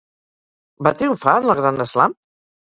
[0.87, 2.19] Va triomfar en el Grand Slam?